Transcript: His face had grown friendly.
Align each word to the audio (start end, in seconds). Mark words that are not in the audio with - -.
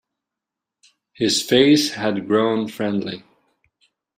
His 1.13 1.43
face 1.43 1.91
had 1.91 2.25
grown 2.27 2.67
friendly. 2.69 3.23